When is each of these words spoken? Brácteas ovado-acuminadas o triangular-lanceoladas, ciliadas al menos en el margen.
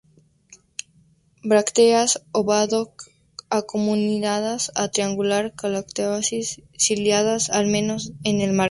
Brácteas 1.49 2.11
ovado-acuminadas 2.39 4.61
o 4.81 4.89
triangular-lanceoladas, 4.89 6.57
ciliadas 6.75 7.51
al 7.51 7.67
menos 7.67 8.11
en 8.23 8.41
el 8.41 8.49
margen. 8.53 8.59